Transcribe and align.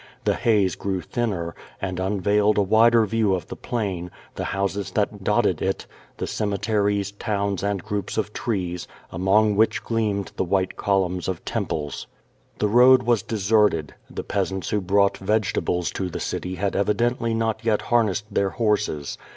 The 0.23 0.33
haze 0.33 0.73
grew 0.75 1.01
thinner, 1.01 1.53
and 1.79 1.99
unveiled 1.99 2.57
a 2.57 2.63
wider 2.63 3.05
view 3.05 3.35
of 3.35 3.45
the 3.49 3.55
plain, 3.55 4.09
the 4.33 4.45
houses 4.45 4.89
that 4.93 5.23
dotted 5.23 5.61
it, 5.61 5.85
the 6.17 6.25
cemeteries, 6.25 7.11
toums, 7.11 7.61
and 7.61 7.83
groups 7.83 8.17
of 8.17 8.33
trees, 8.33 8.87
among 9.11 9.55
which 9.55 9.83
gleamed 9.83 10.31
the 10.37 10.43
white 10.43 10.75
columns 10.75 11.27
of 11.27 11.45
temples. 11.45 12.07
The 12.57 12.67
road 12.67 13.03
was 13.03 13.21
deserted. 13.21 13.93
The 14.09 14.23
peasants 14.23 14.69
who 14.69 14.81
brought 14.81 15.19
vege 15.19 15.53
tables 15.53 15.91
to 15.91 16.09
the 16.09 16.19
city 16.19 16.55
had 16.55 16.75
evidently 16.75 17.35
not 17.35 17.63
yet 17.63 17.83
harnessed 17.83 18.25
their 18.33 18.49
horses. 18.49 19.19